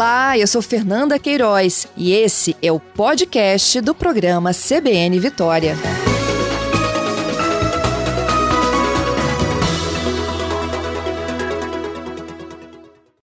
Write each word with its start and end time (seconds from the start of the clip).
Olá, 0.00 0.38
eu 0.38 0.46
sou 0.46 0.62
Fernanda 0.62 1.18
Queiroz 1.18 1.86
e 1.94 2.14
esse 2.14 2.56
é 2.62 2.72
o 2.72 2.80
podcast 2.80 3.82
do 3.82 3.94
programa 3.94 4.50
CBN 4.54 5.20
Vitória. 5.20 5.74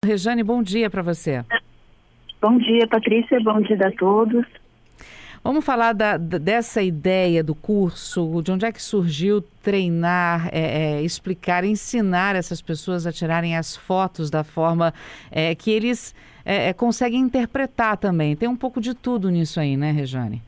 Rejane, 0.05 0.41
bom 0.43 0.63
dia 0.63 0.89
para 0.89 1.01
você. 1.01 1.43
Bom 2.41 2.57
dia, 2.57 2.87
Patrícia. 2.87 3.37
Bom 3.41 3.59
dia 3.59 3.87
a 3.87 3.91
todos. 3.91 4.45
Vamos 5.43 5.65
falar 5.65 5.93
da, 5.93 6.17
dessa 6.17 6.83
ideia 6.83 7.43
do 7.43 7.55
curso, 7.55 8.41
de 8.43 8.51
onde 8.51 8.65
é 8.65 8.71
que 8.71 8.81
surgiu 8.81 9.41
treinar, 9.63 10.49
é, 10.51 10.99
é, 10.99 11.01
explicar, 11.01 11.63
ensinar 11.63 12.35
essas 12.35 12.61
pessoas 12.61 13.07
a 13.07 13.11
tirarem 13.11 13.57
as 13.57 13.75
fotos 13.75 14.29
da 14.29 14.43
forma 14.43 14.93
é, 15.31 15.55
que 15.55 15.71
eles 15.71 16.13
é, 16.45 16.69
é, 16.69 16.73
conseguem 16.73 17.19
interpretar 17.19 17.97
também. 17.97 18.35
Tem 18.35 18.47
um 18.47 18.55
pouco 18.55 18.79
de 18.79 18.93
tudo 18.93 19.31
nisso 19.31 19.59
aí, 19.59 19.75
né, 19.75 19.91
Rejane? 19.91 20.43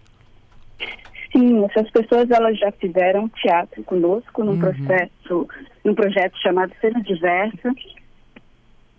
Sim, 1.32 1.66
essas 1.66 1.90
pessoas 1.90 2.30
elas 2.30 2.60
já 2.60 2.72
fizeram 2.74 3.28
teatro 3.30 3.84
conosco 3.84 4.44
num 4.44 4.52
uhum. 4.52 4.60
processo, 4.60 5.48
num 5.84 5.96
projeto 5.96 6.38
chamado 6.38 6.72
Cena 6.80 7.02
Diversa, 7.02 7.74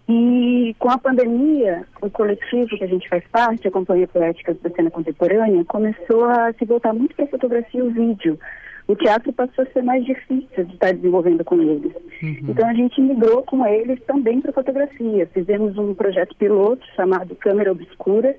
e 0.08 0.76
com 0.78 0.90
a 0.90 0.98
pandemia, 0.98 1.86
o 2.02 2.10
coletivo 2.10 2.76
que 2.76 2.84
a 2.84 2.88
gente 2.88 3.08
faz 3.08 3.24
parte, 3.32 3.66
a 3.66 3.70
Companhia 3.70 4.06
Poética 4.06 4.54
da 4.54 4.68
Cena 4.70 4.90
Contemporânea, 4.90 5.64
começou 5.64 6.24
a 6.24 6.52
se 6.52 6.64
voltar 6.66 6.92
muito 6.92 7.14
para 7.16 7.24
a 7.24 7.28
fotografia 7.28 7.80
e 7.80 7.82
o 7.82 7.90
vídeo. 7.90 8.38
O 8.86 8.94
teatro 8.94 9.32
passou 9.32 9.64
a 9.64 9.66
ser 9.68 9.82
mais 9.82 10.04
difícil 10.04 10.64
de 10.64 10.74
estar 10.74 10.92
desenvolvendo 10.92 11.42
com 11.42 11.58
eles. 11.58 11.94
Uhum. 12.22 12.36
Então 12.50 12.68
a 12.68 12.74
gente 12.74 13.00
migrou 13.00 13.42
com 13.44 13.66
eles 13.66 13.98
também 14.06 14.42
para 14.42 14.52
fotografia. 14.52 15.27
Fizemos 15.32 15.78
um 15.78 15.94
projeto 15.94 16.36
piloto 16.36 16.84
chamado 16.94 17.34
Câmera 17.36 17.72
Obscura. 17.72 18.36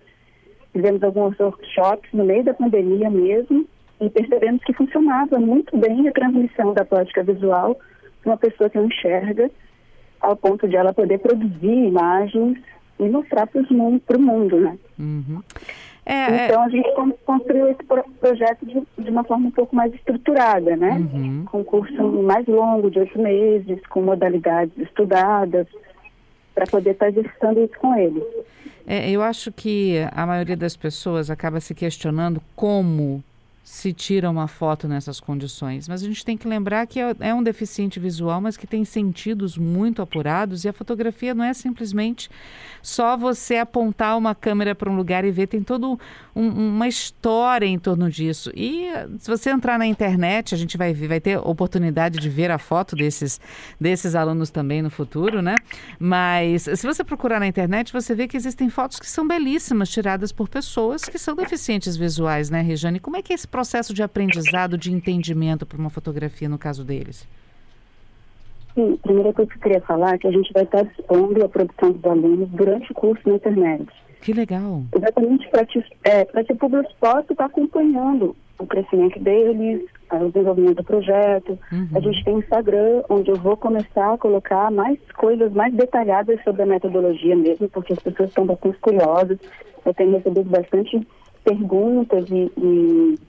Fizemos 0.72 1.02
alguns 1.02 1.40
workshops 1.40 2.12
no 2.14 2.26
meio 2.26 2.44
da 2.44 2.54
pandemia 2.54 3.10
mesmo 3.10 3.66
e 4.00 4.08
percebemos 4.08 4.64
que 4.64 4.74
funcionava 4.74 5.40
muito 5.40 5.76
bem 5.78 6.08
a 6.08 6.12
transmissão 6.12 6.76
da 6.76 6.86
plástica 6.86 7.24
visual 7.24 7.80
para 8.22 8.32
uma 8.32 8.38
pessoa 8.38 8.70
que 8.70 8.78
não 8.78 8.86
enxerga 8.86 9.50
ao 10.26 10.36
ponto 10.36 10.68
de 10.68 10.76
ela 10.76 10.94
poder 10.94 11.20
produzir 11.20 11.88
imagens 11.88 12.58
e 13.00 13.10
mostrar 13.10 13.48
para 13.48 13.62
o 14.18 14.22
mundo, 14.22 14.60
né? 14.60 14.78
Uhum. 14.98 15.42
É, 16.06 16.14
é, 16.14 16.46
então 16.46 16.62
a 16.62 16.70
gente 16.70 16.88
construiu 17.26 17.68
esse 17.70 17.84
projeto 17.84 18.66
de, 18.66 18.80
de, 19.04 19.10
uma 19.10 19.24
forma 19.24 19.48
um 19.48 19.52
pouco 19.52 19.76
mais 19.76 19.92
estruturada, 19.94 20.76
né? 20.76 20.92
Uhum. 20.92 21.46
Com 21.46 21.64
curso 21.64 22.04
mais 22.22 22.46
longo, 22.46 22.92
de 22.92 23.00
oito 23.00 23.20
meses, 23.20 23.80
com 23.88 24.04
modalidades 24.04 24.78
estudadas, 24.78 25.68
para 26.54 26.66
poder 26.68 26.92
estar 26.92 27.10
exercitando 27.10 27.60
isso 27.64 27.74
com 27.80 27.96
eles. 27.96 28.24
É, 28.86 29.10
eu 29.10 29.24
acho 29.24 29.52
que 29.52 29.98
a 30.12 30.28
maioria 30.28 30.56
das 30.56 30.78
pessoas 30.78 31.32
acaba 31.32 31.60
se 31.60 31.74
questionando 31.74 32.40
como 32.56 33.24
se 33.66 33.92
tira 33.92 34.30
uma 34.30 34.48
foto 34.48 34.88
nessas 34.88 35.20
condições. 35.20 35.90
Mas 35.90 36.04
a 36.04 36.06
gente 36.06 36.24
tem 36.24 36.38
que 36.38 36.48
lembrar 36.48 36.86
que 36.86 37.00
é, 37.00 37.16
é 37.20 37.34
um 37.34 37.42
deficiente 37.42 38.00
visual, 38.00 38.40
mas 38.40 38.56
que 38.56 38.68
tem 38.68 38.86
sentidos 38.86 39.58
muito 39.58 40.04
apurados 40.04 40.64
e 40.64 40.70
a 40.70 40.74
fotografia 40.74 41.34
não 41.34 41.44
é 41.44 41.52
simplesmente 41.52 42.30
só 42.80 43.18
você 43.18 43.56
apontar 43.58 44.16
uma 44.20 44.36
câmera 44.36 44.76
para 44.76 44.88
um 44.88 44.96
lugar 44.96 45.26
e 45.26 45.32
ver, 45.32 45.48
tem 45.48 45.64
toda 45.64 45.88
um, 45.88 45.98
uma 46.36 46.88
história 46.88 47.66
em 47.66 47.80
torno 47.80 48.08
disso. 48.08 48.52
E 48.56 48.88
se 49.18 49.28
você 49.28 49.50
entrar 49.50 49.80
na 49.80 49.88
internet, 49.88 50.54
a 50.54 50.58
gente 50.60 50.78
vai, 50.78 50.94
vai 50.94 51.20
ter 51.20 51.40
oportunidade 51.40 52.20
de 52.20 52.30
ver 52.30 52.52
a 52.52 52.60
foto 52.60 52.96
desses, 52.96 53.42
desses 53.82 54.14
alunos 54.14 54.52
também 54.52 54.84
no 54.84 54.92
futuro, 54.92 55.42
né? 55.42 55.56
Mas 55.98 56.70
se 56.72 56.86
você 56.86 57.04
procurar 57.04 57.40
na 57.40 57.48
internet, 57.48 57.92
você 57.92 58.14
vê 58.14 58.28
que 58.28 58.38
existem 58.38 58.70
fotos 58.70 59.00
que 59.00 59.10
são 59.10 59.28
belíssimas, 59.28 59.90
tiradas 59.90 60.32
por 60.32 60.48
pessoas 60.48 61.06
que 61.06 61.18
são 61.18 61.36
deficientes 61.36 61.98
visuais, 61.98 62.52
né, 62.52 62.62
Rejane? 62.62 63.00
Como 63.00 63.18
é 63.18 63.24
que 63.24 63.34
é 63.34 63.36
esse 63.36 63.48
processo 63.56 63.94
de 63.94 64.04
aprendizado, 64.04 64.78
de 64.78 64.92
entendimento 64.92 65.66
para 65.66 65.78
uma 65.78 65.90
fotografia 65.90 66.50
no 66.50 66.58
caso 66.58 66.84
deles? 66.84 67.26
Sim, 68.74 68.96
a 68.96 69.08
primeira 69.08 69.32
coisa 69.32 69.50
que 69.50 69.58
eu 69.58 69.62
queria 69.62 69.80
falar 69.80 70.16
é 70.16 70.18
que 70.18 70.28
a 70.28 70.32
gente 70.32 70.52
vai 70.52 70.64
estar 70.64 70.84
dispondo 70.84 71.42
a 71.42 71.48
produção 71.48 71.94
dos 71.94 72.04
alunos 72.04 72.50
durante 72.50 72.92
o 72.92 72.96
curso 72.96 73.22
na 73.30 73.36
internet. 73.36 73.88
Que 74.20 74.34
legal. 74.34 74.84
Exatamente 74.94 75.48
para 75.48 75.66
é, 76.04 76.44
que 76.44 76.52
o 76.52 76.58
público 76.58 76.92
possa 77.00 77.32
estar 77.32 77.46
acompanhando 77.46 78.36
o 78.60 78.68
crescimento 78.68 79.18
deles, 79.22 79.86
o 80.12 80.30
desenvolvimento 80.32 80.78
do 80.78 80.84
projeto. 80.84 81.58
Uhum. 81.72 81.88
A 81.96 82.00
gente 82.02 82.26
tem 82.26 82.40
Instagram, 82.40 83.04
onde 83.08 83.32
eu 83.32 83.38
vou 83.38 83.56
começar 83.56 84.16
a 84.16 84.18
colocar 84.18 84.70
mais 84.70 85.00
coisas 85.16 85.54
mais 85.54 85.74
detalhadas 85.74 86.44
sobre 86.44 86.64
a 86.64 86.66
metodologia 86.66 87.38
mesmo, 87.38 87.70
porque 87.70 87.94
as 87.94 88.00
pessoas 88.00 88.28
estão 88.28 88.46
bastante 88.46 88.78
curiosas. 88.80 89.40
Eu 89.86 89.94
tenho 89.94 90.12
recebido 90.12 90.50
bastante 90.50 91.08
perguntas 91.46 92.26
e, 92.30 92.52
e 92.58 93.20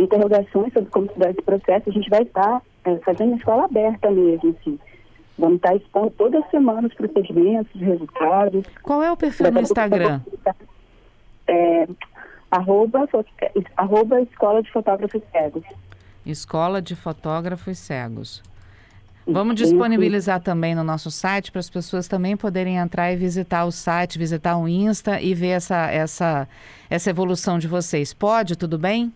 interrogações 0.00 0.72
sobre 0.72 0.90
como 0.90 1.10
se 1.12 1.18
dá 1.18 1.30
esse 1.30 1.42
processo, 1.42 1.90
a 1.90 1.92
gente 1.92 2.08
vai 2.08 2.22
estar 2.22 2.62
é, 2.84 2.96
fazendo 2.98 3.36
escola 3.36 3.64
aberta 3.64 4.10
mesmo, 4.10 4.56
assim. 4.58 4.78
Vamos 5.38 5.56
estar 5.56 5.74
expondo 5.74 6.10
toda 6.10 6.42
semana 6.50 6.86
os 6.86 6.94
procedimentos, 6.94 7.74
os 7.74 7.80
resultados. 7.80 8.64
Qual 8.82 9.02
é 9.02 9.10
o 9.10 9.16
perfil 9.16 9.50
no 9.50 9.60
Instagram? 9.60 10.20
É, 11.48 11.88
arroba, 12.50 13.08
arroba 13.76 14.20
Escola 14.20 14.62
de 14.62 14.70
Fotógrafos 14.70 15.22
Cegos. 15.32 15.64
Escola 16.26 16.82
de 16.82 16.94
Fotógrafos 16.94 17.78
Cegos. 17.78 18.42
Vamos 19.26 19.54
disponibilizar 19.54 20.40
também 20.40 20.74
no 20.74 20.82
nosso 20.82 21.10
site 21.10 21.52
para 21.52 21.60
as 21.60 21.70
pessoas 21.70 22.08
também 22.08 22.36
poderem 22.36 22.76
entrar 22.76 23.12
e 23.12 23.16
visitar 23.16 23.64
o 23.64 23.70
site, 23.70 24.18
visitar 24.18 24.56
o 24.56 24.66
Insta 24.66 25.20
e 25.20 25.34
ver 25.34 25.50
essa, 25.50 25.90
essa, 25.90 26.48
essa 26.88 27.10
evolução 27.10 27.58
de 27.58 27.68
vocês. 27.68 28.12
Pode? 28.12 28.56
Tudo 28.56 28.78
bem? 28.78 29.12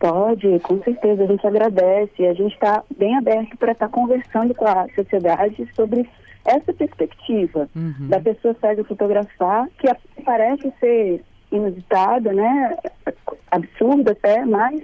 Pode, 0.00 0.58
com 0.60 0.82
certeza, 0.82 1.22
a 1.22 1.26
gente 1.26 1.46
agradece. 1.46 2.26
A 2.26 2.32
gente 2.32 2.54
está 2.54 2.82
bem 2.96 3.16
aberto 3.16 3.56
para 3.58 3.72
estar 3.72 3.88
tá 3.88 3.92
conversando 3.92 4.54
com 4.54 4.66
a 4.66 4.88
sociedade 4.94 5.68
sobre 5.76 6.08
essa 6.44 6.72
perspectiva 6.72 7.68
uhum. 7.76 8.08
da 8.08 8.18
pessoa 8.18 8.56
cega 8.60 8.82
fotografar, 8.82 9.68
que 9.78 9.86
parece 10.24 10.72
ser 10.80 11.22
inusitada, 11.52 12.32
né? 12.32 12.78
absurda 13.50 14.12
até, 14.12 14.44
mas 14.44 14.82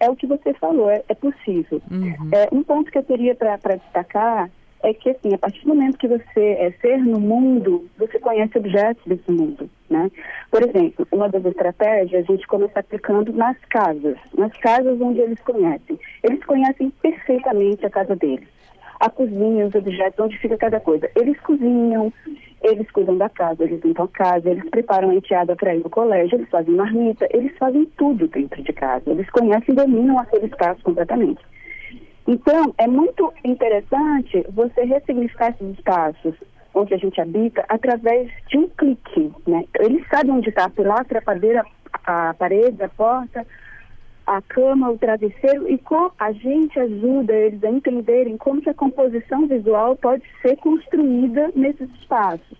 é 0.00 0.10
o 0.10 0.16
que 0.16 0.26
você 0.26 0.52
falou, 0.54 0.90
é, 0.90 1.02
é 1.08 1.14
possível. 1.14 1.80
Uhum. 1.88 2.30
É, 2.32 2.48
um 2.50 2.64
ponto 2.64 2.90
que 2.90 2.98
eu 2.98 3.04
teria 3.04 3.36
para 3.36 3.76
destacar 3.76 4.50
é 4.82 4.94
que, 4.94 5.10
assim, 5.10 5.32
a 5.34 5.38
partir 5.38 5.60
do 5.62 5.68
momento 5.68 5.98
que 5.98 6.08
você 6.08 6.56
é 6.58 6.74
ser 6.80 6.98
no 6.98 7.20
mundo, 7.20 7.88
você 7.98 8.18
conhece 8.18 8.56
objetos 8.58 9.04
desse 9.06 9.30
mundo, 9.30 9.70
né? 9.90 10.10
Por 10.50 10.62
exemplo, 10.62 11.06
uma 11.10 11.28
das 11.28 11.44
estratégias 11.44 12.24
a 12.24 12.32
gente 12.32 12.46
começa 12.46 12.78
aplicando 12.78 13.32
nas 13.32 13.58
casas, 13.68 14.16
nas 14.36 14.56
casas 14.58 15.00
onde 15.00 15.20
eles 15.20 15.40
conhecem. 15.40 15.98
Eles 16.22 16.42
conhecem 16.44 16.90
perfeitamente 17.02 17.84
a 17.84 17.90
casa 17.90 18.14
deles. 18.14 18.48
A 19.00 19.10
cozinha, 19.10 19.66
os 19.66 19.74
objetos, 19.74 20.20
onde 20.20 20.38
fica 20.38 20.56
cada 20.56 20.78
coisa. 20.78 21.10
Eles 21.16 21.38
cozinham, 21.40 22.12
eles 22.62 22.90
cuidam 22.90 23.16
da 23.16 23.28
casa, 23.30 23.64
eles 23.64 23.82
limpam 23.82 24.04
a 24.04 24.08
casa, 24.08 24.50
eles 24.50 24.68
preparam 24.70 25.10
a 25.10 25.14
enteada 25.14 25.56
para 25.56 25.74
ir 25.74 25.82
no 25.82 25.90
colégio, 25.90 26.36
eles 26.36 26.50
fazem 26.50 26.74
marmita, 26.74 27.26
eles 27.30 27.56
fazem 27.58 27.86
tudo 27.96 28.28
dentro 28.28 28.62
de 28.62 28.72
casa. 28.72 29.10
Eles 29.10 29.28
conhecem 29.30 29.72
e 29.72 29.76
dominam 29.76 30.18
aquele 30.18 30.46
espaço 30.46 30.82
completamente. 30.82 31.40
Então, 32.28 32.74
é 32.78 32.86
muito 32.86 33.32
interessante 33.42 34.44
você 34.50 34.84
ressignificar 34.84 35.50
esses 35.50 35.78
espaços 35.78 36.34
onde 36.74 36.94
a 36.94 36.96
gente 36.96 37.20
habita 37.20 37.64
através 37.68 38.30
de 38.48 38.58
um 38.58 38.68
clique, 38.68 39.32
né? 39.46 39.59
Eles 39.80 40.06
sabem 40.08 40.32
onde 40.32 40.48
está 40.48 40.64
a 40.64 40.70
pilastra, 40.70 41.18
a 41.18 41.22
padeira, 41.22 41.64
a 42.04 42.34
parede, 42.34 42.82
a 42.82 42.88
porta, 42.88 43.46
a 44.26 44.40
cama, 44.42 44.90
o 44.90 44.98
travesseiro 44.98 45.68
e 45.68 45.76
com 45.78 46.10
a 46.18 46.32
gente 46.32 46.78
ajuda 46.78 47.32
eles 47.34 47.62
a 47.64 47.70
entenderem 47.70 48.36
como 48.36 48.60
que 48.60 48.70
a 48.70 48.74
composição 48.74 49.46
visual 49.46 49.96
pode 49.96 50.22
ser 50.40 50.56
construída 50.56 51.50
nesses 51.54 51.90
espaços. 52.00 52.58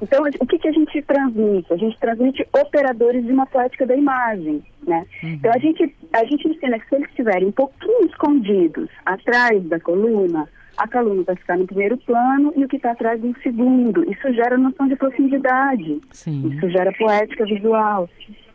Então, 0.00 0.24
o 0.40 0.46
que, 0.46 0.58
que 0.58 0.68
a 0.68 0.72
gente 0.72 1.00
transmite? 1.02 1.72
A 1.72 1.76
gente 1.76 1.98
transmite 1.98 2.46
operadores 2.52 3.24
de 3.24 3.32
uma 3.32 3.46
poética 3.46 3.86
da 3.86 3.96
imagem, 3.96 4.62
né? 4.86 5.06
Uhum. 5.22 5.30
Então, 5.30 5.50
a 5.52 5.58
gente, 5.58 5.96
a 6.12 6.24
gente 6.24 6.48
ensina 6.48 6.78
que 6.78 6.88
se 6.88 6.94
eles 6.96 7.08
estiverem 7.08 7.48
um 7.48 7.52
pouquinho 7.52 8.06
escondidos 8.06 8.90
atrás 9.06 9.62
da 9.64 9.80
coluna, 9.80 10.46
a 10.76 10.88
coluna 10.88 11.22
vai 11.22 11.36
ficar 11.36 11.56
no 11.56 11.66
primeiro 11.66 11.96
plano 11.98 12.52
e 12.56 12.64
o 12.64 12.68
que 12.68 12.76
está 12.76 12.92
atrás 12.92 13.20
no 13.22 13.34
segundo. 13.40 14.10
Isso 14.10 14.32
gera 14.32 14.58
noção 14.58 14.86
de 14.86 14.96
profundidade. 14.96 16.00
Sim. 16.12 16.48
Isso 16.48 16.68
gera 16.70 16.92
poética 16.92 17.44
visual. 17.44 18.08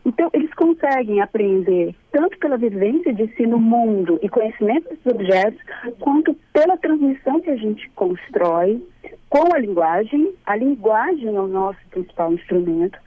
Então, 0.03 0.29
eles 0.33 0.51
conseguem 0.55 1.21
aprender 1.21 1.95
tanto 2.11 2.37
pela 2.39 2.57
vivência 2.57 3.13
de 3.13 3.27
si 3.35 3.45
no 3.45 3.59
mundo 3.59 4.19
e 4.21 4.29
conhecimento 4.29 4.89
desses 4.89 5.05
objetos, 5.05 5.61
quanto 5.99 6.33
pela 6.51 6.75
transmissão 6.77 7.39
que 7.39 7.51
a 7.51 7.55
gente 7.55 7.89
constrói 7.91 8.83
com 9.29 9.53
a 9.53 9.59
linguagem. 9.59 10.33
A 10.45 10.55
linguagem 10.55 11.35
é 11.35 11.39
o 11.39 11.47
nosso 11.47 11.79
principal 11.91 12.33
instrumento 12.33 12.97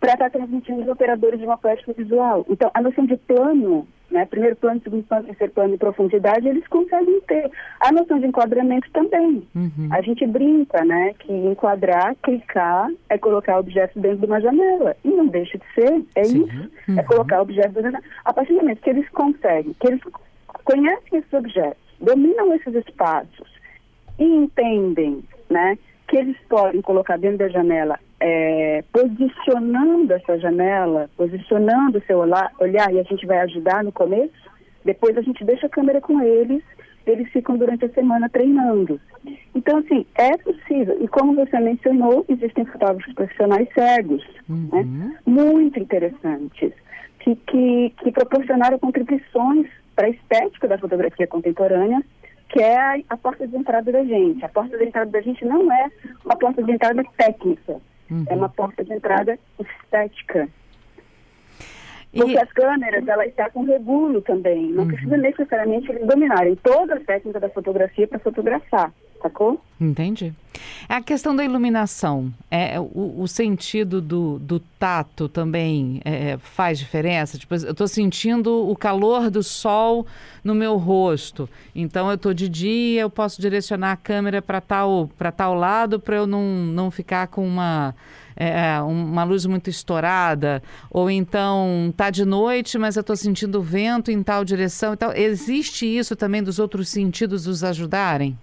para 0.00 0.14
estar 0.14 0.30
tá 0.30 0.38
transmitindo 0.38 0.82
os 0.82 0.88
operadores 0.88 1.38
de 1.38 1.44
uma 1.44 1.58
poética 1.58 1.92
visual. 1.92 2.46
Então, 2.48 2.70
a 2.72 2.80
noção 2.80 3.04
de 3.04 3.16
plano 3.16 3.86
né? 4.12 4.26
Primeiro 4.26 4.56
plano, 4.56 4.80
segundo 4.82 5.02
plano, 5.04 5.26
terceiro 5.26 5.52
plano 5.52 5.72
de 5.72 5.78
profundidade, 5.78 6.46
eles 6.46 6.66
conseguem 6.68 7.20
ter. 7.22 7.50
A 7.80 7.90
noção 7.90 8.20
de 8.20 8.26
enquadramento 8.26 8.88
também. 8.92 9.46
Uhum. 9.54 9.88
A 9.90 10.00
gente 10.02 10.26
brinca, 10.26 10.84
né? 10.84 11.14
Que 11.18 11.32
enquadrar, 11.32 12.14
clicar, 12.22 12.88
é 13.08 13.18
colocar 13.18 13.58
objetos 13.58 14.00
dentro 14.00 14.18
de 14.18 14.26
uma 14.26 14.40
janela. 14.40 14.96
E 15.04 15.08
não 15.08 15.26
deixa 15.26 15.58
de 15.58 15.64
ser, 15.74 16.04
é 16.14 16.24
Sim. 16.24 16.44
isso. 16.44 16.70
É 16.88 16.90
uhum. 16.92 16.98
É 16.98 17.02
colocar 17.02 17.40
objetos 17.40 17.74
dentro 17.74 17.90
da 17.90 17.98
janela. 17.98 18.14
A 18.24 18.32
partir 18.32 18.52
do 18.52 18.60
momento 18.60 18.80
que 18.80 18.90
eles 18.90 19.08
conseguem, 19.10 19.74
que 19.80 19.86
eles 19.88 20.00
conhecem 20.64 21.18
esses 21.18 21.32
objetos, 21.32 21.82
dominam 22.00 22.54
esses 22.54 22.74
espaços 22.74 23.50
e 24.18 24.24
entendem, 24.24 25.22
né? 25.50 25.78
Que 26.06 26.18
eles 26.18 26.36
podem 26.48 26.82
colocar 26.82 27.16
dentro 27.16 27.38
da 27.38 27.48
janela 27.48 27.98
é, 28.24 28.84
posicionando 28.92 30.12
essa 30.12 30.38
janela, 30.38 31.10
posicionando 31.16 31.98
o 31.98 32.02
seu 32.02 32.18
olhar, 32.18 32.94
e 32.94 33.00
a 33.00 33.02
gente 33.02 33.26
vai 33.26 33.38
ajudar 33.38 33.82
no 33.82 33.90
começo, 33.90 34.32
depois 34.84 35.18
a 35.18 35.22
gente 35.22 35.44
deixa 35.44 35.66
a 35.66 35.70
câmera 35.70 36.00
com 36.00 36.22
eles, 36.22 36.62
eles 37.04 37.28
ficam 37.32 37.56
durante 37.56 37.84
a 37.84 37.88
semana 37.88 38.28
treinando. 38.28 39.00
Então, 39.52 39.78
assim, 39.78 40.06
é 40.14 40.36
possível. 40.38 40.96
E 41.02 41.08
como 41.08 41.34
você 41.34 41.58
mencionou, 41.58 42.24
existem 42.28 42.64
fotógrafos 42.64 43.12
profissionais 43.12 43.68
cegos, 43.74 44.24
né? 44.48 44.68
uhum. 44.72 44.84
né? 44.84 45.18
muito 45.26 45.80
interessantes, 45.80 46.72
que, 47.18 47.34
que, 47.34 47.92
que 48.04 48.12
proporcionaram 48.12 48.78
contribuições 48.78 49.66
para 49.96 50.06
a 50.06 50.10
estética 50.10 50.68
da 50.68 50.78
fotografia 50.78 51.26
contemporânea, 51.26 52.00
que 52.48 52.60
é 52.60 52.78
a, 52.78 52.98
a 53.08 53.16
porta 53.16 53.48
de 53.48 53.56
entrada 53.56 53.90
da 53.90 54.04
gente. 54.04 54.44
A 54.44 54.48
porta 54.48 54.78
de 54.78 54.84
entrada 54.84 55.10
da 55.10 55.20
gente 55.20 55.44
não 55.44 55.72
é 55.72 55.90
uma 56.24 56.36
porta 56.36 56.62
de 56.62 56.70
entrada 56.70 57.02
técnica, 57.16 57.80
Uhum. 58.12 58.24
É 58.28 58.34
uma 58.34 58.48
porta 58.50 58.84
de 58.84 58.92
entrada 58.92 59.38
estética. 59.58 60.46
Porque 62.12 62.32
e... 62.32 62.38
as 62.38 62.52
câmeras, 62.52 63.08
ela 63.08 63.26
está 63.26 63.48
com 63.48 63.64
regulo 63.64 64.20
também. 64.20 64.70
Não 64.70 64.82
uhum. 64.82 64.88
precisa 64.88 65.16
necessariamente 65.16 65.90
eles 65.90 66.06
dominarem 66.06 66.54
toda 66.56 66.94
a 66.94 67.00
técnica 67.00 67.40
da 67.40 67.48
fotografia 67.48 68.06
para 68.06 68.18
fotografar, 68.18 68.92
sacou? 69.22 69.60
Entendi. 69.80 70.32
É 70.88 70.94
a 70.94 71.02
questão 71.02 71.34
da 71.34 71.42
iluminação, 71.42 72.30
é, 72.50 72.74
é 72.74 72.80
o, 72.80 73.14
o 73.18 73.26
sentido 73.26 74.00
do, 74.02 74.38
do 74.38 74.60
tato 74.78 75.26
também 75.26 76.02
é, 76.04 76.36
faz 76.36 76.78
diferença? 76.78 77.38
Tipo, 77.38 77.54
eu 77.54 77.70
estou 77.72 77.88
sentindo 77.88 78.68
o 78.68 78.76
calor 78.76 79.30
do 79.30 79.42
sol 79.42 80.06
no 80.44 80.54
meu 80.54 80.76
rosto, 80.76 81.48
então 81.74 82.08
eu 82.08 82.16
estou 82.16 82.34
de 82.34 82.48
dia, 82.48 83.00
eu 83.00 83.10
posso 83.10 83.40
direcionar 83.40 83.92
a 83.92 83.96
câmera 83.96 84.42
para 84.42 84.60
tal, 84.60 85.08
tal 85.34 85.54
lado 85.54 85.98
para 85.98 86.16
eu 86.16 86.26
não, 86.26 86.42
não 86.42 86.90
ficar 86.90 87.28
com 87.28 87.46
uma 87.46 87.94
é, 88.36 88.74
é, 88.76 88.80
uma 88.80 89.24
luz 89.24 89.46
muito 89.46 89.68
estourada, 89.70 90.62
ou 90.90 91.10
então 91.10 91.92
tá 91.96 92.10
de 92.10 92.24
noite, 92.24 92.78
mas 92.78 92.96
eu 92.96 93.00
estou 93.00 93.16
sentindo 93.16 93.62
vento 93.62 94.10
em 94.10 94.22
tal 94.22 94.44
direção. 94.44 94.92
Então, 94.94 95.12
existe 95.14 95.86
isso 95.86 96.16
também 96.16 96.42
dos 96.42 96.58
outros 96.58 96.88
sentidos 96.88 97.46
os 97.46 97.64
ajudarem? 97.64 98.36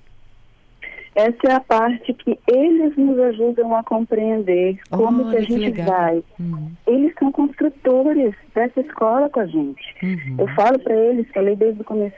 Essa 1.15 1.50
é 1.50 1.51
a 1.51 1.59
parte 1.59 2.13
que 2.13 2.39
eles 2.47 2.95
nos 2.95 3.19
ajudam 3.19 3.75
a 3.75 3.83
compreender 3.83 4.80
como 4.89 5.24
oh, 5.24 5.30
que 5.30 5.38
a 5.38 5.41
gente 5.41 5.71
que 5.74 5.81
vai. 5.81 6.24
Uhum. 6.39 6.71
Eles 6.88 7.13
são 7.19 7.31
construtores 7.31 8.33
dessa 8.56 8.80
escola 8.80 9.30
com 9.30 9.41
a 9.41 9.45
gente. 9.45 9.83
Uhum. 10.01 10.36
Eu 10.38 10.47
falo 10.56 10.80
para 10.80 10.95
eles, 10.95 11.27
falei 11.33 11.57
desde 11.57 11.81
o 11.81 11.83
começo 11.83 12.15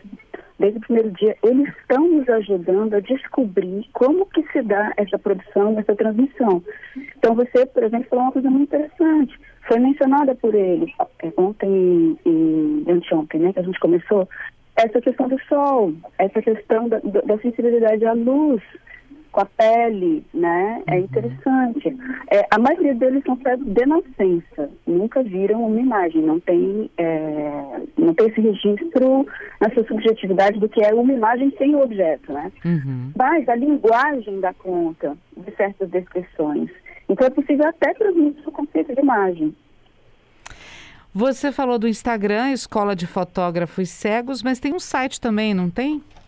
desde 0.61 0.77
o 0.77 0.81
primeiro 0.81 1.11
dia, 1.11 1.35
eles 1.43 1.67
estão 1.79 2.07
nos 2.07 2.29
ajudando 2.29 2.93
a 2.93 2.99
descobrir 2.99 3.85
como 3.93 4.25
que 4.27 4.43
se 4.51 4.61
dá 4.61 4.93
essa 4.95 5.17
produção, 5.19 5.77
essa 5.77 5.95
transmissão. 5.95 6.63
Então 7.17 7.35
você, 7.35 7.65
por 7.65 7.83
exemplo, 7.83 8.07
falou 8.09 8.25
uma 8.25 8.31
coisa 8.31 8.49
muito 8.49 8.73
interessante. 8.73 9.37
Foi 9.67 9.79
mencionada 9.79 10.35
por 10.35 10.55
eles 10.55 10.89
é, 11.23 11.33
ontem 11.35 12.17
e 12.25 12.85
anteontem, 12.87 13.41
né, 13.41 13.53
que 13.53 13.59
a 13.59 13.63
gente 13.63 13.79
começou, 13.79 14.29
essa 14.75 15.01
questão 15.01 15.27
do 15.27 15.39
sol, 15.49 15.93
essa 16.17 16.41
questão 16.41 16.87
da, 16.87 16.99
da 16.99 17.37
sensibilidade 17.39 18.05
à 18.05 18.13
luz 18.13 18.61
com 19.31 19.41
a 19.41 19.45
pele, 19.45 20.25
né? 20.33 20.83
É 20.87 20.95
uhum. 20.95 20.99
interessante. 20.99 21.97
É, 22.29 22.45
a 22.51 22.59
maioria 22.59 22.93
deles 22.93 23.23
são 23.25 23.37
cegos 23.41 23.65
de 23.65 23.85
nascença, 23.85 24.69
nunca 24.85 25.23
viram 25.23 25.65
uma 25.65 25.79
imagem, 25.79 26.21
não 26.21 26.39
tem, 26.39 26.89
é, 26.97 27.81
não 27.97 28.13
tem 28.13 28.27
esse 28.27 28.41
registro 28.41 29.25
na 29.59 29.69
sua 29.71 29.85
subjetividade 29.85 30.59
do 30.59 30.67
que 30.67 30.81
é 30.81 30.93
uma 30.93 31.13
imagem 31.13 31.53
sem 31.57 31.75
o 31.75 31.81
objeto, 31.81 32.33
né? 32.33 32.51
Uhum. 32.65 33.11
Mas 33.17 33.47
a 33.47 33.55
linguagem 33.55 34.39
dá 34.39 34.53
conta 34.53 35.17
de 35.37 35.55
certas 35.55 35.89
descrições. 35.89 36.69
Então 37.07 37.27
é 37.27 37.29
possível 37.29 37.67
até 37.67 37.93
transmitir 37.93 38.47
o 38.47 38.51
conceito 38.51 38.93
de 38.93 39.01
imagem. 39.01 39.55
Você 41.13 41.51
falou 41.51 41.77
do 41.77 41.89
Instagram, 41.89 42.51
Escola 42.51 42.95
de 42.95 43.05
Fotógrafos 43.05 43.89
Cegos, 43.89 44.41
mas 44.41 44.59
tem 44.59 44.73
um 44.73 44.79
site 44.79 45.19
também, 45.19 45.53
não 45.53 45.69
tem? 45.69 45.99
Tem. 45.99 46.20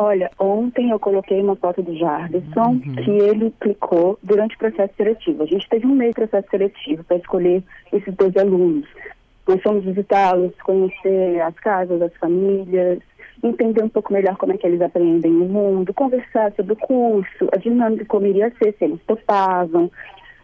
Olha, 0.00 0.30
ontem 0.38 0.90
eu 0.90 0.98
coloquei 1.00 1.42
uma 1.42 1.56
foto 1.56 1.82
do 1.82 1.96
Jardison 1.98 2.70
uhum. 2.70 2.80
que 2.80 3.10
ele 3.10 3.52
clicou 3.60 4.16
durante 4.22 4.54
o 4.54 4.58
processo 4.58 4.94
seletivo. 4.96 5.42
A 5.42 5.46
gente 5.46 5.68
teve 5.68 5.86
um 5.86 5.98
de 5.98 6.12
processo 6.12 6.48
seletivo 6.50 7.02
para 7.02 7.16
escolher 7.16 7.64
esses 7.92 8.14
dois 8.14 8.36
alunos. 8.36 8.88
Nós 9.48 9.60
fomos 9.60 9.84
visitá-los, 9.84 10.54
conhecer 10.62 11.40
as 11.40 11.54
casas, 11.56 12.00
as 12.00 12.14
famílias, 12.16 13.00
entender 13.42 13.82
um 13.82 13.88
pouco 13.88 14.12
melhor 14.12 14.36
como 14.36 14.52
é 14.52 14.56
que 14.56 14.66
eles 14.66 14.80
aprendem 14.80 15.32
o 15.32 15.46
mundo, 15.46 15.92
conversar 15.92 16.52
sobre 16.52 16.74
o 16.74 16.76
curso, 16.76 17.48
a 17.52 17.56
dinâmica 17.56 18.04
como 18.04 18.26
iria 18.26 18.52
ser, 18.62 18.74
se 18.78 18.84
eles 18.84 19.00
topavam, 19.04 19.90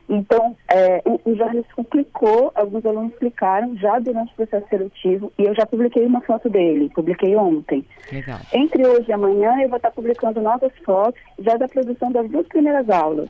então, 0.08 0.56
é, 0.68 1.02
o, 1.04 1.20
o 1.24 1.34
jornalista 1.34 1.84
clicou, 1.90 2.52
alguns 2.54 2.84
alunos 2.84 3.14
clicaram 3.16 3.76
já 3.76 3.98
durante 3.98 4.32
o 4.32 4.36
processo 4.36 4.66
seletivo 4.68 5.32
e 5.38 5.44
eu 5.44 5.54
já 5.54 5.64
publiquei 5.64 6.04
uma 6.04 6.20
foto 6.20 6.48
dele, 6.50 6.90
publiquei 6.94 7.34
ontem. 7.36 7.84
Legal. 8.12 8.38
Entre 8.52 8.86
hoje 8.86 9.08
e 9.08 9.12
amanhã 9.12 9.60
eu 9.62 9.68
vou 9.68 9.78
estar 9.78 9.90
publicando 9.90 10.40
novas 10.40 10.72
fotos 10.84 11.20
já 11.38 11.56
da 11.56 11.68
produção 11.68 12.12
das 12.12 12.30
duas 12.30 12.46
primeiras 12.48 12.88
aulas. 12.90 13.28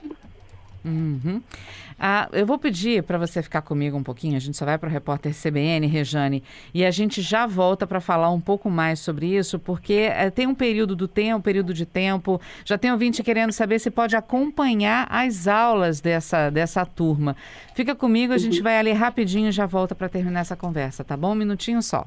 Uhum. 0.85 1.41
Ah, 1.99 2.29
eu 2.33 2.45
vou 2.45 2.59
pedir 2.59 3.03
para 3.03 3.17
você 3.17 3.43
ficar 3.43 3.63
comigo 3.63 3.97
um 3.97 4.03
pouquinho. 4.03 4.37
A 4.37 4.41
gente 4.41 4.57
só 4.57 4.65
vai 4.65 4.77
para 4.77 4.89
o 4.89 4.93
repórter 4.93 5.33
CBN, 5.33 5.87
Rejane, 5.87 6.43
e 6.75 6.85
a 6.85 6.91
gente 6.91 7.23
já 7.23 7.47
volta 7.47 7.87
para 7.87 8.01
falar 8.01 8.31
um 8.31 8.41
pouco 8.41 8.69
mais 8.69 8.99
sobre 8.99 9.27
isso, 9.27 9.59
porque 9.59 9.93
é, 9.93 10.29
tem 10.31 10.47
um 10.47 10.55
período 10.55 10.95
do 10.95 11.09
tempo, 11.09 11.39
um 11.39 11.43
período 11.43 11.73
de 11.73 11.87
tempo. 11.87 12.41
Já 12.65 12.77
tem 12.77 12.93
ouvinte 12.93 13.23
querendo 13.23 13.53
saber 13.53 13.79
se 13.79 13.91
pode 13.91 14.15
acompanhar 14.15 15.07
as 15.11 15.49
aulas 15.49 16.01
dessa, 16.01 16.51
dessa 16.51 16.85
turma. 16.85 17.35
Fica 17.75 17.95
comigo, 17.95 18.33
a 18.33 18.39
gente 18.39 18.61
vai 18.61 18.79
ali 18.79 18.93
rapidinho 18.93 19.49
e 19.49 19.53
já 19.53 19.65
volta 19.65 19.95
para 19.95 20.09
terminar 20.09 20.41
essa 20.41 20.57
conversa, 20.57 21.03
tá 21.03 21.17
bom? 21.17 21.33
Um 21.33 21.37
minutinho 21.37 21.83
só. 21.83 22.07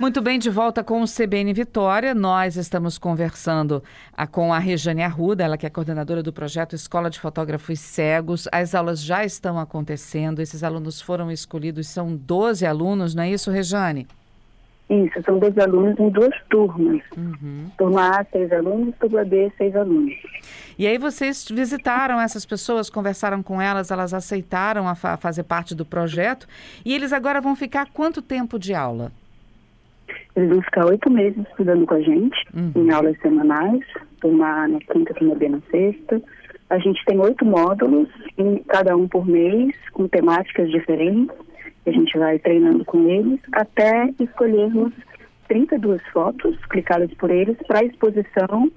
Muito 0.00 0.22
bem, 0.22 0.38
de 0.38 0.48
volta 0.48 0.84
com 0.84 1.02
o 1.02 1.06
CBN 1.06 1.52
Vitória. 1.52 2.14
Nós 2.14 2.54
estamos 2.54 2.98
conversando 2.98 3.82
ah, 4.16 4.28
com 4.28 4.54
a 4.54 4.58
Rejane 4.60 5.02
Arruda, 5.02 5.42
ela 5.42 5.58
que 5.58 5.66
é 5.66 5.70
coordenadora 5.70 6.22
do 6.22 6.32
projeto 6.32 6.76
Escola 6.76 7.10
de 7.10 7.18
Fotógrafos 7.18 7.80
Cegos. 7.80 8.46
As 8.52 8.76
aulas 8.76 9.02
já 9.02 9.24
estão 9.24 9.58
acontecendo, 9.58 10.40
esses 10.40 10.62
alunos 10.62 11.00
foram 11.00 11.32
escolhidos, 11.32 11.88
são 11.88 12.14
12 12.14 12.64
alunos, 12.64 13.12
não 13.12 13.24
é 13.24 13.30
isso, 13.30 13.50
Rejane? 13.50 14.06
Isso, 14.88 15.20
são 15.24 15.36
12 15.36 15.60
alunos 15.60 15.98
em 15.98 16.08
duas 16.10 16.34
turmas. 16.48 17.02
Uhum. 17.16 17.66
Turma 17.76 18.20
A, 18.20 18.24
seis 18.24 18.52
alunos, 18.52 18.94
turma 19.00 19.24
B, 19.24 19.52
seis 19.58 19.74
alunos. 19.74 20.14
E 20.78 20.86
aí 20.86 20.96
vocês 20.96 21.44
visitaram 21.50 22.20
essas 22.20 22.46
pessoas, 22.46 22.88
conversaram 22.88 23.42
com 23.42 23.60
elas, 23.60 23.90
elas 23.90 24.14
aceitaram 24.14 24.86
a 24.88 24.94
fa 24.94 25.16
fazer 25.16 25.42
parte 25.42 25.74
do 25.74 25.84
projeto 25.84 26.46
e 26.84 26.94
eles 26.94 27.12
agora 27.12 27.40
vão 27.40 27.56
ficar 27.56 27.88
quanto 27.92 28.22
tempo 28.22 28.60
de 28.60 28.72
aula? 28.72 29.10
Eles 30.38 30.50
vão 30.50 30.62
ficar 30.62 30.86
oito 30.86 31.10
meses 31.10 31.44
estudando 31.50 31.84
com 31.84 31.94
a 31.94 32.00
gente, 32.00 32.36
uhum. 32.54 32.70
em 32.76 32.92
aulas 32.92 33.18
semanais, 33.20 33.84
uma 34.22 34.68
na 34.68 34.78
quinta, 34.78 35.12
uma 35.20 35.34
B 35.34 35.48
na 35.48 35.60
sexta. 35.68 36.22
A 36.70 36.78
gente 36.78 37.04
tem 37.06 37.18
oito 37.18 37.44
módulos, 37.44 38.08
cada 38.68 38.96
um 38.96 39.08
por 39.08 39.26
mês, 39.26 39.74
com 39.92 40.06
temáticas 40.06 40.70
diferentes. 40.70 41.34
A 41.84 41.90
gente 41.90 42.16
vai 42.16 42.38
treinando 42.38 42.84
com 42.84 43.08
eles 43.08 43.40
até 43.50 44.14
escolhermos 44.20 44.92
32 45.48 46.00
fotos, 46.12 46.56
clicadas 46.66 47.12
por 47.14 47.32
eles, 47.32 47.56
para 47.66 47.80
a 47.80 47.84
exposição 47.84 48.70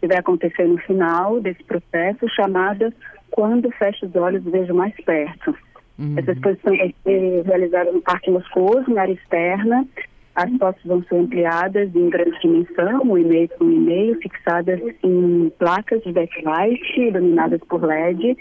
que 0.00 0.08
vai 0.08 0.18
acontecer 0.18 0.66
no 0.66 0.78
final 0.78 1.40
desse 1.40 1.62
processo, 1.62 2.26
chamada 2.34 2.92
Quando 3.30 3.70
Fecho 3.70 4.06
os 4.06 4.16
Olhos 4.16 4.42
Vejo 4.42 4.74
Mais 4.74 4.96
Perto. 5.04 5.56
Uhum. 5.96 6.18
Essa 6.18 6.32
exposição 6.32 6.76
vai 6.76 6.92
ser 7.04 7.42
realizada 7.44 7.92
no 7.92 8.02
Parque 8.02 8.32
Moscoso, 8.32 8.90
na 8.90 9.02
área 9.02 9.12
externa, 9.12 9.86
As 10.34 10.50
fotos 10.56 10.82
vão 10.84 11.02
ser 11.04 11.16
ampliadas 11.16 11.94
em 11.94 12.10
grande 12.10 12.38
dimensão, 12.40 13.02
um 13.02 13.16
e-mail 13.16 13.48
por 13.50 13.66
um 13.66 13.72
e-mail, 13.72 14.18
fixadas 14.20 14.80
em 15.02 15.52
placas 15.58 16.02
de 16.02 16.12
backlight 16.12 17.00
iluminadas 17.00 17.60
por 17.68 17.82
LED 17.84 18.36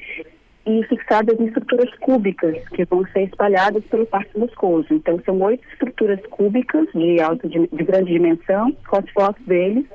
e 0.66 0.84
fixadas 0.86 1.40
em 1.40 1.46
estruturas 1.46 1.94
cúbicas 2.00 2.58
que 2.70 2.86
vão 2.86 3.06
ser 3.08 3.24
espalhadas 3.24 3.84
pelo 3.86 4.06
Parque 4.06 4.40
Moscoso. 4.40 4.88
Então, 4.92 5.22
são 5.26 5.40
oito 5.42 5.64
estruturas 5.72 6.20
cúbicas 6.28 6.88
de, 6.96 7.22
alta, 7.22 7.48
de, 7.48 7.68
de 7.68 7.84
grande 7.84 8.12
dimensão, 8.12 8.76
com 8.88 8.98
as 8.98 9.10
fotos 9.12 9.46
deles 9.46 9.86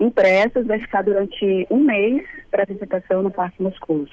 impressas, 0.00 0.66
vai 0.66 0.78
ficar 0.78 1.02
durante 1.02 1.66
um 1.70 1.80
mês 1.80 2.24
para 2.50 2.64
visitação 2.64 3.22
no 3.22 3.30
Parque 3.30 3.62
Moscoso. 3.62 4.12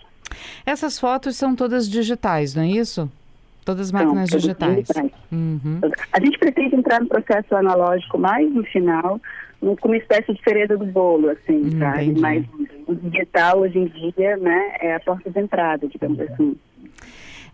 Essas 0.65 1.00
fotos 1.00 1.38
são 1.38 1.55
todas 1.55 1.88
digitais, 1.88 2.55
não 2.55 2.63
é 2.63 2.67
isso? 2.67 3.10
Todas 3.65 3.91
máquinas 3.91 4.29
Não, 4.29 4.38
digitais. 4.38 4.88
Uhum. 5.31 5.81
A 6.13 6.19
gente 6.19 6.38
pretende 6.38 6.75
entrar 6.75 7.01
no 7.01 7.07
processo 7.07 7.55
analógico 7.55 8.15
mais 8.19 8.48
no 8.53 8.63
final, 8.65 9.19
com 9.60 9.88
uma 9.88 9.98
espécie 9.98 10.31
de 10.31 10.41
cereja 10.43 10.77
do 10.77 10.86
bolo, 10.86 11.29
assim, 11.29 11.62
hum, 11.65 11.79
sabe? 11.79 12.13
Mas 12.19 12.45
o 12.86 12.93
digital 12.93 13.62
hoje 13.62 13.79
em 13.79 13.88
dia, 13.88 14.38
né, 14.38 14.75
é 14.79 14.95
a 14.95 15.00
porta 15.00 15.31
de 15.31 15.39
entrada, 15.39 15.88
digamos 15.88 16.19
assim. 16.19 16.55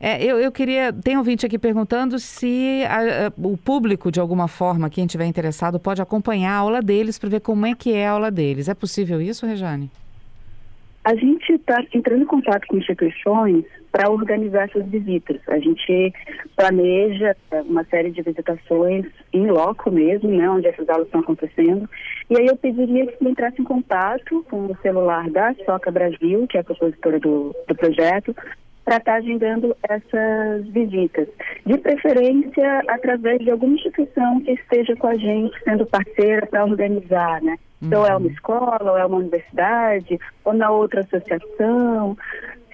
É, 0.01 0.21
eu, 0.21 0.37
eu 0.39 0.51
queria. 0.51 0.91
Tem 0.91 1.15
ouvinte 1.15 1.45
aqui 1.45 1.57
perguntando 1.57 2.19
se 2.19 2.83
a, 2.89 3.27
a, 3.27 3.33
o 3.37 3.55
público, 3.55 4.11
de 4.11 4.19
alguma 4.19 4.47
forma, 4.49 4.89
quem 4.89 5.05
estiver 5.05 5.25
interessado, 5.25 5.79
pode 5.79 6.01
acompanhar 6.01 6.53
a 6.53 6.57
aula 6.57 6.81
deles 6.81 7.17
para 7.17 7.29
ver 7.29 7.39
como 7.39 7.65
é 7.65 7.73
que 7.73 7.93
é 7.93 8.07
a 8.07 8.11
aula 8.11 8.31
deles. 8.31 8.67
É 8.67 8.73
possível 8.73 9.21
isso, 9.21 9.45
Rejane? 9.45 9.89
A 11.05 11.15
gente 11.15 11.53
está 11.53 11.81
entrando 11.93 12.23
em 12.23 12.25
contato 12.25 12.65
com 12.67 12.77
instituições 12.77 13.63
para 14.01 14.09
organizar 14.09 14.63
essas 14.63 14.85
visitas. 14.87 15.37
A 15.47 15.59
gente 15.59 16.13
planeja 16.55 17.35
uma 17.65 17.83
série 17.83 18.09
de 18.09 18.23
visitações 18.23 19.05
em 19.31 19.45
loco 19.45 19.91
mesmo, 19.91 20.29
né, 20.29 20.49
onde 20.49 20.67
essas 20.67 20.89
aulas 20.89 21.05
estão 21.05 21.21
acontecendo. 21.21 21.87
E 22.27 22.37
aí 22.37 22.47
eu 22.47 22.57
pediria 22.57 23.05
que 23.05 23.27
entrasse 23.27 23.61
em 23.61 23.65
contato 23.65 24.43
com 24.49 24.65
o 24.65 24.77
celular 24.81 25.29
da 25.29 25.53
Soca 25.65 25.91
Brasil, 25.91 26.47
que 26.47 26.57
é 26.57 26.61
a 26.61 26.63
propositora 26.63 27.19
do, 27.19 27.55
do 27.67 27.75
projeto, 27.75 28.35
para 28.83 28.97
estar 28.97 29.13
agendando 29.13 29.75
essas 29.87 30.67
visitas. 30.69 31.27
De 31.63 31.77
preferência, 31.77 32.81
através 32.87 33.39
de 33.39 33.51
alguma 33.51 33.75
instituição 33.75 34.41
que 34.41 34.53
esteja 34.53 34.95
com 34.95 35.07
a 35.07 35.15
gente, 35.15 35.55
sendo 35.63 35.85
parceira 35.85 36.47
para 36.47 36.65
organizar, 36.65 37.39
né? 37.43 37.55
Então, 37.83 38.05
é 38.05 38.09
uma 38.11 38.19
uhum. 38.19 38.27
escola, 38.27 38.91
ou 38.91 38.97
é 38.97 39.05
uma 39.05 39.17
universidade, 39.17 40.19
ou 40.43 40.53
na 40.53 40.69
outra 40.71 41.01
associação. 41.01 42.17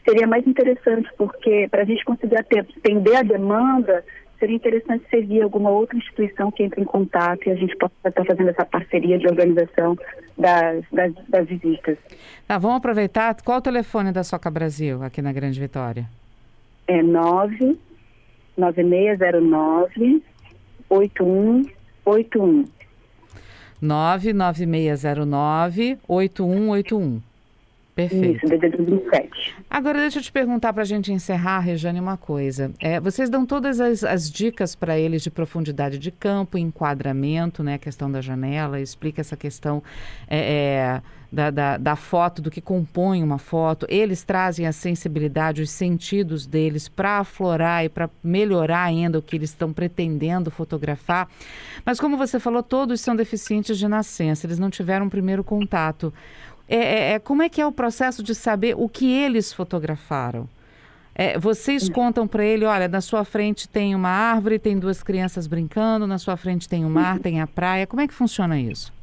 Seria 0.07 0.25
mais 0.25 0.47
interessante, 0.47 1.09
porque 1.17 1.67
para 1.69 1.81
a 1.81 1.85
gente 1.85 2.05
conseguir 2.05 2.37
atender 2.37 3.15
a 3.15 3.23
demanda, 3.23 4.05
seria 4.39 4.55
interessante 4.55 5.03
servir 5.09 5.41
alguma 5.41 5.69
outra 5.69 5.97
instituição 5.97 6.49
que 6.49 6.63
entre 6.63 6.81
em 6.81 6.85
contato 6.85 7.47
e 7.47 7.51
a 7.51 7.55
gente 7.55 7.75
possa 7.75 7.93
estar 8.05 8.23
fazendo 8.23 8.49
essa 8.49 8.65
parceria 8.65 9.19
de 9.19 9.27
organização 9.27 9.97
das, 10.37 10.85
das, 10.91 11.13
das 11.27 11.47
visitas. 11.47 11.97
Tá, 12.47 12.57
vamos 12.57 12.77
aproveitar. 12.77 13.35
Qual 13.43 13.57
o 13.57 13.61
telefone 13.61 14.13
da 14.13 14.23
Soca 14.23 14.49
Brasil 14.49 15.03
aqui 15.03 15.21
na 15.21 15.33
Grande 15.33 15.59
Vitória? 15.59 16.05
É 16.87 17.03
9 17.03 17.77
9609 18.57 20.23
8181. 20.89 22.63
99609 23.81 25.97
8181. 26.07 27.21
Perfeito. 27.98 28.46
Isso, 28.46 28.46
DDD 28.46 28.77
27. 28.77 29.56
Agora, 29.68 29.98
deixa 29.98 30.20
eu 30.20 30.22
te 30.22 30.32
perguntar 30.32 30.72
para 30.72 30.84
a 30.84 30.86
gente 30.86 31.12
encerrar, 31.12 31.62
Rejane, 31.62 32.00
uma 32.00 32.16
coisa. 32.16 32.72
É, 32.80 33.00
vocês 33.00 33.27
dão 33.27 33.44
todas 33.44 33.80
as, 33.80 34.04
as 34.04 34.30
dicas 34.30 34.75
para 34.75 35.00
eles 35.00 35.24
de 35.24 35.32
profundidade 35.32 35.98
de 35.98 36.12
campo, 36.12 36.60
enquadramento, 36.60 37.63
né? 37.63 37.74
A 37.74 37.80
questão 37.80 38.12
da 38.12 38.22
janela, 38.22 38.80
explica 38.80 39.22
essa 39.22 39.36
questão 39.36 39.82
é, 40.27 40.38
é, 40.38 41.01
da, 41.32 41.50
da, 41.50 41.77
da, 41.77 41.96
foto, 41.96 42.39
do 42.39 42.51
que 42.51 42.62
compõe 42.62 43.24
uma 43.24 43.39
foto. 43.39 43.88
Eles 43.89 44.24
trazem 44.24 44.68
a 44.68 44.72
sensibilidade, 44.72 45.63
os 45.63 45.72
sentidos 45.72 46.46
deles 46.46 46.88
para 46.88 47.18
aflorar 47.18 47.84
e 47.84 47.89
para 47.89 48.12
melhorar 48.24 48.84
ainda 48.84 49.18
o 49.18 49.24
que 49.24 49.36
eles 49.36 49.50
estão 49.50 49.74
pretendendo 49.74 50.51
fotografar. 50.51 51.27
Mas, 51.84 52.00
como 52.00 52.16
você 52.16 52.39
falou, 52.39 52.62
todos 52.62 53.01
são 53.01 53.16
deficientes 53.16 53.75
de 53.75 53.88
nascença, 53.88 54.46
eles 54.46 54.60
não 54.60 54.70
tiveram 54.70 55.08
um 55.08 55.10
primeiro 55.10 55.44
contato. 55.44 56.13
É, 56.67 56.75
é, 56.75 57.12
é, 57.13 57.19
como 57.19 57.41
é 57.41 57.50
que 57.50 57.62
é 57.62 57.65
o 57.65 57.71
processo 57.71 58.21
de 58.21 58.36
saber 58.36 58.75
o 58.77 58.89
que 58.89 59.12
eles 59.12 59.53
fotografaram? 59.53 60.47
É, 61.15 61.39
vocês 61.39 61.89
contam 61.89 62.27
para 62.27 62.43
ele, 62.43 62.63
olha, 62.63 62.88
na 62.88 63.01
sua 63.01 63.25
frente 63.25 63.67
tem 63.67 63.95
uma 63.95 64.09
árvore, 64.09 64.59
tem 64.59 64.77
duas 64.77 65.01
crianças 65.01 65.47
brincando, 65.47 66.05
na 66.05 66.19
sua 66.19 66.38
frente 66.38 66.69
tem 66.69 66.86
o 66.86 66.89
mar, 66.89 67.17
tem 67.17 67.41
a 67.41 67.47
praia. 67.47 67.88
Como 67.88 68.01
é 68.01 68.07
que 68.07 68.13
funciona 68.13 68.59
isso? 68.59 68.93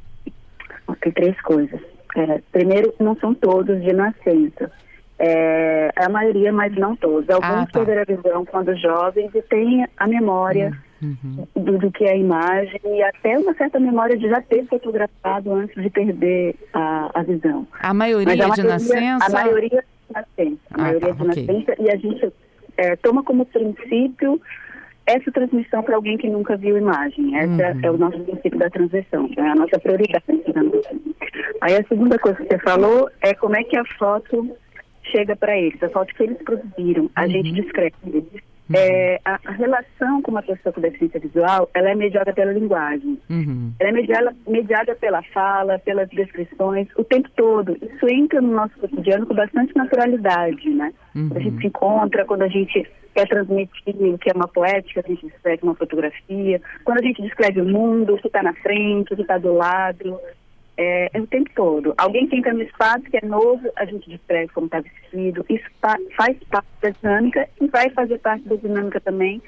Tem 1.01 1.11
três 1.11 1.39
coisas. 1.41 1.81
É, 2.15 2.41
primeiro, 2.53 2.93
não 2.99 3.17
são 3.17 3.33
todos 3.33 3.81
de 3.81 3.91
nascença. 3.91 4.71
É, 5.19 5.91
a 5.95 6.07
maioria, 6.07 6.53
mas 6.53 6.73
não 6.75 6.95
todos. 6.95 7.29
Alguns 7.29 7.49
ah, 7.49 7.67
tá. 7.69 7.79
perderam 7.79 8.01
a 8.01 8.05
visão 8.05 8.45
quando 8.45 8.75
jovens 8.77 9.31
e 9.35 9.41
têm 9.41 9.85
a 9.97 10.07
memória 10.07 10.71
uhum. 11.01 11.47
do, 11.55 11.77
do, 11.77 11.91
que 11.91 12.03
é 12.03 12.11
a 12.11 12.15
imagem 12.15 12.79
e 12.83 13.03
até 13.03 13.37
uma 13.37 13.53
certa 13.55 13.79
memória 13.79 14.17
de 14.17 14.27
já 14.27 14.41
ter 14.41 14.65
fotografado 14.67 15.53
antes 15.53 15.81
de 15.81 15.89
perder 15.89 16.55
a, 16.73 17.11
a 17.13 17.23
visão. 17.23 17.67
A 17.79 17.93
maioria, 17.93 18.33
a 18.33 18.47
maioria 18.47 18.63
de 18.63 18.69
nascença? 18.69 19.25
A 19.25 19.29
maioria 19.29 19.69
de 19.69 20.13
nascença. 20.13 20.61
A 20.71 20.75
ah, 20.75 20.81
maioria 20.81 21.07
tá, 21.07 21.13
de 21.13 21.29
okay. 21.29 21.45
nascença 21.45 21.75
e 21.79 21.89
a 21.89 21.95
gente 21.97 22.33
é, 22.77 22.95
toma 22.97 23.23
como 23.23 23.45
princípio 23.45 24.41
essa 25.05 25.31
transmissão 25.31 25.83
para 25.83 25.95
alguém 25.95 26.17
que 26.17 26.27
nunca 26.29 26.57
viu 26.57 26.77
imagem. 26.77 27.37
Essa 27.37 27.73
uhum. 27.73 27.79
é 27.83 27.91
o 27.91 27.97
nosso 27.97 28.19
princípio 28.19 28.57
da 28.57 28.69
transmissão, 28.69 29.29
é 29.37 29.41
a 29.41 29.55
nossa 29.55 29.79
prioridade. 29.79 30.23
Aí 31.61 31.75
a 31.75 31.83
segunda 31.87 32.17
coisa 32.17 32.37
que 32.37 32.47
você 32.47 32.59
falou 32.59 33.09
é 33.21 33.33
como 33.33 33.55
é 33.55 33.63
que 33.63 33.77
a 33.77 33.85
foto 33.97 34.57
chega 35.11 35.35
para 35.35 35.55
eles, 35.57 35.81
a 35.83 35.89
foto 35.89 36.13
que 36.15 36.23
eles 36.23 36.37
produziram, 36.39 37.09
a 37.15 37.23
uhum. 37.23 37.29
gente 37.29 37.51
descreve. 37.51 37.93
Uhum. 38.69 38.75
É, 38.75 39.19
a, 39.23 39.39
a, 39.45 39.51
relação 39.51 40.21
com 40.23 40.31
uma 40.31 40.41
pessoa 40.41 40.73
com 40.73 40.81
deficiência 40.81 41.19
visual, 41.19 41.69
ela 41.73 41.91
é 41.91 41.95
mediada 41.95 42.33
pela 42.33 42.51
linguagem. 42.51 43.19
Uhum. 43.29 43.71
Ela 43.79 43.89
é 43.89 43.93
mediada, 43.93 44.35
mediada 44.47 44.95
pela 44.95 45.21
fala, 45.33 45.77
pelas 45.79 46.09
descrições, 46.09 46.87
o 46.97 47.03
tempo 47.03 47.29
todo. 47.35 47.77
Isso 47.77 48.07
entra 48.11 48.41
no 48.41 48.51
nosso 48.53 48.77
cotidiano 48.79 49.27
com 49.27 49.35
bastante 49.35 49.75
naturalidade, 49.75 50.69
né? 50.69 50.93
Uhum. 51.15 51.29
Quando 51.29 51.37
a 51.37 51.43
gente 51.43 51.61
se 51.61 51.67
encontra, 51.67 52.25
quando 52.25 52.41
a 52.41 52.47
gente 52.47 52.89
quer 53.13 53.27
transmitir 53.27 53.95
o 54.13 54.17
que 54.17 54.31
é 54.31 54.33
uma 54.35 54.47
poética, 54.47 55.01
a 55.05 55.07
gente 55.07 55.27
descreve 55.27 55.63
uma 55.63 55.75
fotografia. 55.75 56.61
Quando 56.83 56.99
a 56.99 57.03
gente 57.03 57.21
descreve 57.21 57.61
o 57.61 57.65
mundo, 57.65 58.15
o 58.15 58.17
que 58.17 58.27
está 58.27 58.41
na 58.41 58.53
frente, 58.53 59.13
o 59.13 59.15
que 59.15 59.21
está 59.21 59.37
do 59.37 59.53
lado 59.53 60.19
é, 60.77 61.09
é, 61.13 61.21
o 61.21 61.27
tempo 61.27 61.49
todo. 61.55 61.93
Alguém 61.97 62.27
que 62.27 62.35
entra 62.35 62.53
no 62.53 62.61
espaço 62.61 63.03
que 63.03 63.17
é 63.17 63.25
novo, 63.25 63.69
a 63.75 63.85
gente 63.85 64.09
descreve 64.09 64.51
como 64.53 64.67
está 64.67 64.81
vestido. 64.81 65.45
Isso 65.49 65.65
faz 65.79 66.37
parte 66.49 66.69
da 66.81 66.89
dinâmica 66.89 67.47
e 67.61 67.67
vai 67.67 67.89
fazer 67.91 68.19
parte 68.19 68.47
da 68.47 68.55
dinâmica 68.55 68.99
também 68.99 69.41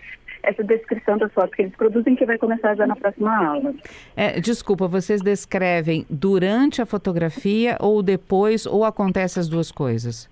essa 0.43 0.63
descrição 0.63 1.17
das 1.17 1.31
fotos 1.34 1.53
que 1.55 1.63
eles 1.63 1.75
produzem, 1.75 2.15
que 2.15 2.25
vai 2.25 2.38
começar 2.38 2.75
já 2.75 2.88
na 2.88 2.96
próxima 2.96 3.36
aula. 3.46 3.74
É, 4.15 4.39
desculpa, 4.39 4.88
vocês 4.88 5.22
descrevem 5.22 6.05
durante 6.10 6.81
a 6.81 6.86
fotografia 6.86 7.77
ou 7.81 8.01
depois, 8.01 8.65
ou 8.65 8.86
acontece 8.86 9.39
as 9.39 9.50
duas 9.50 9.72
coisas? 9.72 10.29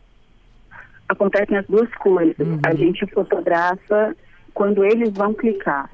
Acontecem 1.09 1.57
as 1.57 1.67
duas 1.67 1.93
coisas. 1.95 2.47
Uhum. 2.47 2.59
A 2.65 2.73
gente 2.73 3.05
fotografa 3.07 4.15
quando 4.53 4.85
eles 4.85 5.11
vão 5.11 5.33
clicar. 5.33 5.89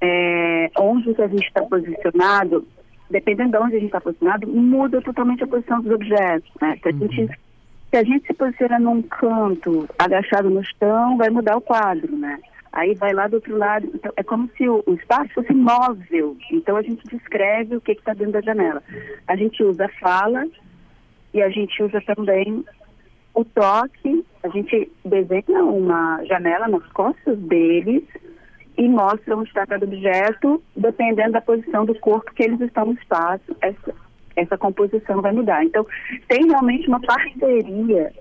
É, 0.00 0.70
onde 0.78 1.10
a 1.20 1.26
gente 1.26 1.46
está 1.46 1.62
posicionado, 1.62 2.66
dependendo 3.10 3.52
de 3.52 3.58
onde 3.58 3.76
a 3.76 3.78
gente 3.78 3.88
está 3.88 4.00
posicionado, 4.00 4.46
muda 4.46 5.00
totalmente 5.00 5.42
a 5.42 5.46
posição 5.46 5.80
dos 5.80 5.92
objetos. 5.92 6.50
Né? 6.60 6.78
Se, 6.82 6.88
a 6.88 6.92
gente, 6.92 7.20
uhum. 7.20 7.28
se 7.90 7.96
a 7.96 8.04
gente 8.04 8.26
se 8.26 8.34
posiciona 8.34 8.78
num 8.78 9.02
canto, 9.02 9.88
agachado 9.98 10.50
no 10.50 10.62
chão, 10.78 11.16
vai 11.16 11.30
mudar 11.30 11.56
o 11.56 11.60
quadro, 11.60 12.16
né? 12.16 12.38
Aí 12.70 12.94
vai 12.94 13.12
lá 13.14 13.26
do 13.26 13.34
outro 13.34 13.56
lado. 13.56 13.90
Então, 13.94 14.12
é 14.16 14.22
como 14.22 14.48
se 14.56 14.68
o, 14.68 14.82
o 14.86 14.94
espaço 14.94 15.32
fosse 15.34 15.54
móvel. 15.54 16.36
Então 16.52 16.76
a 16.76 16.82
gente 16.82 17.02
descreve 17.08 17.76
o 17.76 17.80
que 17.80 17.92
está 17.92 18.12
dentro 18.12 18.34
da 18.34 18.40
janela. 18.42 18.82
A 19.26 19.34
gente 19.36 19.62
usa 19.62 19.86
a 19.86 20.00
fala 20.00 20.46
e 21.32 21.40
a 21.40 21.48
gente 21.48 21.82
usa 21.82 22.00
também 22.02 22.64
o 23.34 23.44
toque. 23.44 24.24
A 24.42 24.48
gente 24.48 24.90
desenha 25.04 25.64
uma 25.64 26.22
janela 26.24 26.68
nas 26.68 26.86
costas 26.92 27.38
deles 27.38 28.04
e 28.78 28.88
mostram 28.88 29.40
o 29.40 29.42
estado 29.42 29.76
do 29.80 29.86
objeto, 29.86 30.62
dependendo 30.76 31.32
da 31.32 31.40
posição 31.40 31.84
do 31.84 31.96
corpo 31.96 32.32
que 32.32 32.44
eles 32.44 32.60
estão 32.60 32.86
no 32.86 32.92
espaço, 32.92 33.56
essa, 33.60 33.92
essa 34.36 34.56
composição 34.56 35.20
vai 35.20 35.32
mudar. 35.32 35.64
Então, 35.64 35.84
tem 36.28 36.46
realmente 36.46 36.86
uma 36.86 37.00
parceria 37.00 38.12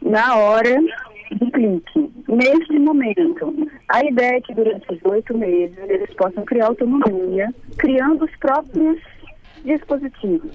na 0.00 0.34
hora 0.34 0.80
do 1.32 1.50
clique, 1.50 2.10
neste 2.26 2.78
momento. 2.78 3.68
A 3.86 4.02
ideia 4.02 4.38
é 4.38 4.40
que 4.40 4.54
durante 4.54 4.90
os 4.90 4.98
oito 5.04 5.36
meses 5.36 5.76
eles 5.78 6.12
possam 6.14 6.42
criar 6.44 6.68
autonomia, 6.68 7.52
criando 7.76 8.24
os 8.24 8.34
próprios 8.36 8.98
dispositivos. 9.62 10.52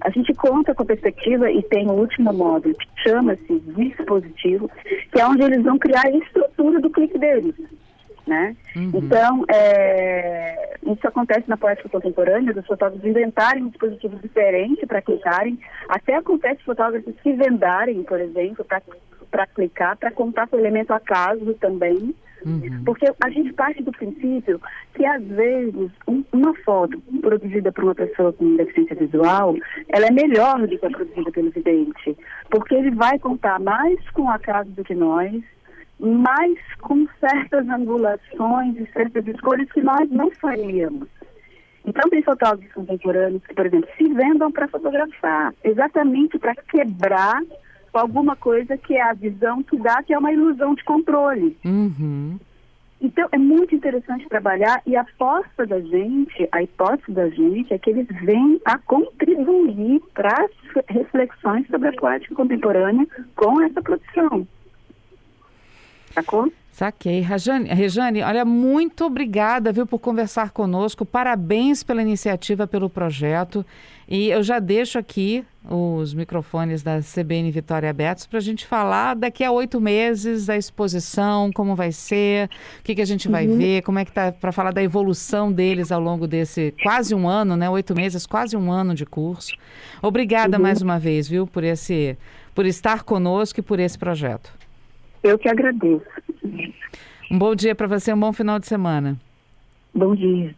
A 0.00 0.10
gente 0.10 0.34
conta 0.34 0.74
com 0.74 0.82
a 0.82 0.86
perspectiva 0.86 1.48
e 1.48 1.62
tem 1.62 1.86
o 1.86 1.92
último 1.92 2.32
módulo 2.32 2.74
que 2.74 3.08
chama-se 3.08 3.60
dispositivo, 3.76 4.68
que 5.12 5.20
é 5.20 5.26
onde 5.26 5.44
eles 5.44 5.62
vão 5.62 5.78
criar 5.78 6.04
a 6.04 6.10
estrutura 6.10 6.80
do 6.80 6.90
clique 6.90 7.16
deles. 7.16 7.54
Né? 8.26 8.56
Uhum. 8.76 8.90
Então, 8.94 9.44
é, 9.50 10.76
isso 10.82 11.06
acontece 11.06 11.48
na 11.48 11.56
poética 11.56 11.88
contemporânea, 11.88 12.52
dos 12.52 12.66
fotógrafos 12.66 13.04
inventarem 13.04 13.68
dispositivos 13.68 14.20
diferentes 14.20 14.84
para 14.86 15.02
clicarem, 15.02 15.58
até 15.88 16.16
acontece 16.16 16.62
fotógrafos 16.64 17.14
se 17.22 17.32
vendarem, 17.32 18.02
por 18.02 18.20
exemplo, 18.20 18.64
para 19.30 19.46
clicar, 19.46 19.96
para 19.96 20.10
contar 20.10 20.46
com 20.46 20.56
o 20.56 20.60
elemento 20.60 20.92
acaso 20.92 21.54
também, 21.54 22.14
Uhum. 22.44 22.82
Porque 22.84 23.06
a 23.22 23.30
gente 23.30 23.52
parte 23.52 23.82
do 23.82 23.92
princípio 23.92 24.60
que, 24.94 25.04
às 25.04 25.22
vezes, 25.22 25.90
um, 26.06 26.24
uma 26.32 26.54
foto 26.64 27.00
produzida 27.20 27.70
por 27.72 27.84
uma 27.84 27.94
pessoa 27.94 28.32
com 28.32 28.56
deficiência 28.56 28.96
visual, 28.96 29.54
ela 29.88 30.06
é 30.06 30.10
melhor 30.10 30.66
do 30.66 30.76
que 30.78 30.86
a 30.86 30.90
produzida 30.90 31.30
pelo 31.30 31.50
vidente. 31.50 32.16
Porque 32.50 32.74
ele 32.74 32.90
vai 32.90 33.18
contar 33.18 33.60
mais 33.60 33.98
com 34.10 34.22
o 34.22 34.30
acaso 34.30 34.70
do 34.70 34.84
que 34.84 34.94
nós, 34.94 35.42
mais 36.02 36.58
com 36.80 37.06
certas 37.20 37.68
angulações 37.68 38.76
e 38.76 38.86
certas 38.92 39.26
escolhas 39.26 39.70
que 39.70 39.80
nós 39.80 40.10
não 40.10 40.30
faríamos. 40.32 41.08
Então, 41.84 42.10
tem 42.10 42.22
fotógrafos 42.22 42.72
contemporâneos 42.72 43.44
que, 43.46 43.54
por 43.54 43.66
exemplo, 43.66 43.88
se 43.96 44.08
vendam 44.08 44.50
para 44.50 44.68
fotografar, 44.68 45.54
exatamente 45.64 46.38
para 46.38 46.54
quebrar 46.54 47.40
alguma 47.92 48.34
coisa 48.34 48.76
que 48.76 48.94
é 48.94 49.02
a 49.02 49.12
visão 49.12 49.62
que 49.62 49.76
dá, 49.76 50.02
que 50.02 50.12
é 50.12 50.18
uma 50.18 50.32
ilusão 50.32 50.74
de 50.74 50.84
controle. 50.84 51.56
Uhum. 51.64 52.38
Então, 53.00 53.28
é 53.32 53.38
muito 53.38 53.74
interessante 53.74 54.28
trabalhar 54.28 54.80
e 54.86 54.94
a 54.96 55.00
aposta 55.00 55.66
da 55.66 55.80
gente, 55.80 56.48
a 56.52 56.62
hipótese 56.62 57.10
da 57.10 57.28
gente 57.28 57.74
é 57.74 57.78
que 57.78 57.90
eles 57.90 58.06
vêm 58.22 58.60
a 58.64 58.78
contribuir 58.78 60.00
para 60.14 60.32
as 60.44 60.84
reflexões 60.88 61.66
sobre 61.66 61.88
a 61.88 61.92
poética 61.92 62.34
contemporânea 62.34 63.06
com 63.34 63.60
essa 63.60 63.82
produção. 63.82 64.46
Sacou? 66.14 66.52
Saquei. 66.72 67.20
Rejane, 67.20 67.68
Rejane, 67.68 68.22
olha, 68.22 68.46
muito 68.46 69.04
obrigada, 69.04 69.70
viu, 69.72 69.86
por 69.86 69.98
conversar 69.98 70.50
conosco. 70.50 71.04
Parabéns 71.04 71.82
pela 71.82 72.00
iniciativa, 72.00 72.66
pelo 72.66 72.88
projeto. 72.88 73.64
E 74.08 74.30
eu 74.30 74.42
já 74.42 74.58
deixo 74.58 74.98
aqui 74.98 75.44
os 75.68 76.12
microfones 76.12 76.82
da 76.82 77.00
CBN 77.00 77.50
Vitória 77.50 77.88
abertos 77.88 78.26
para 78.26 78.38
a 78.38 78.42
gente 78.42 78.66
falar 78.66 79.14
daqui 79.14 79.44
a 79.44 79.52
oito 79.52 79.80
meses 79.80 80.46
da 80.46 80.56
exposição, 80.56 81.50
como 81.52 81.76
vai 81.76 81.92
ser, 81.92 82.48
o 82.80 82.82
que, 82.82 82.94
que 82.94 83.02
a 83.02 83.06
gente 83.06 83.28
vai 83.28 83.46
uhum. 83.46 83.58
ver, 83.58 83.82
como 83.82 83.98
é 83.98 84.04
que 84.04 84.10
tá, 84.10 84.32
para 84.32 84.50
falar 84.50 84.72
da 84.72 84.82
evolução 84.82 85.52
deles 85.52 85.92
ao 85.92 86.00
longo 86.00 86.26
desse 86.26 86.74
quase 86.82 87.14
um 87.14 87.28
ano, 87.28 87.56
né? 87.56 87.68
Oito 87.70 87.94
meses, 87.94 88.26
quase 88.26 88.56
um 88.56 88.72
ano 88.72 88.94
de 88.94 89.06
curso. 89.06 89.54
Obrigada 90.00 90.56
uhum. 90.56 90.62
mais 90.62 90.82
uma 90.82 90.98
vez, 90.98 91.28
viu, 91.28 91.46
por 91.46 91.62
esse, 91.62 92.16
por 92.54 92.66
estar 92.66 93.02
conosco 93.02 93.60
e 93.60 93.62
por 93.62 93.78
esse 93.78 93.98
projeto. 93.98 94.61
Eu 95.22 95.38
que 95.38 95.48
agradeço. 95.48 96.04
Um 97.30 97.38
bom 97.38 97.54
dia 97.54 97.74
para 97.74 97.86
você, 97.86 98.12
um 98.12 98.20
bom 98.20 98.32
final 98.32 98.58
de 98.58 98.66
semana. 98.66 99.16
Bom 99.94 100.14
dia. 100.14 100.54